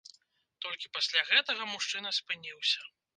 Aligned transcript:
Толькі 0.65 0.87
пасля 0.95 1.21
гэтага 1.29 1.67
мужчына 1.73 2.09
спыніўся. 2.19 2.81